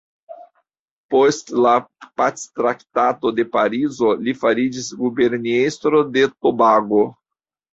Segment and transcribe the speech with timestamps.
[1.15, 1.73] Post la
[2.21, 7.07] Pactraktato de Parizo, li fariĝis guberniestro de Tobago.